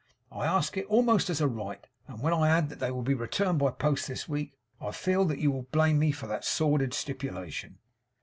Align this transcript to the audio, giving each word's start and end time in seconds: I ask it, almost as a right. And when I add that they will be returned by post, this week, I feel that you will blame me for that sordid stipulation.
I 0.31 0.47
ask 0.47 0.77
it, 0.77 0.87
almost 0.87 1.29
as 1.29 1.41
a 1.41 1.47
right. 1.47 1.85
And 2.07 2.21
when 2.23 2.33
I 2.33 2.49
add 2.49 2.69
that 2.69 2.79
they 2.79 2.89
will 2.89 3.03
be 3.03 3.13
returned 3.13 3.59
by 3.59 3.69
post, 3.69 4.07
this 4.07 4.27
week, 4.27 4.57
I 4.81 4.89
feel 4.89 5.25
that 5.25 5.37
you 5.37 5.51
will 5.51 5.67
blame 5.71 5.99
me 5.99 6.11
for 6.11 6.25
that 6.25 6.43
sordid 6.43 6.95
stipulation. 6.95 7.77